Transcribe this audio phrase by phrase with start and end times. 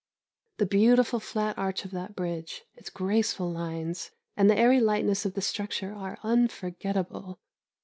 [0.57, 5.35] The beautiful flat arch of that bridge, its graceful lines, and the airy lightness of
[5.35, 7.39] the structure are unforgetable.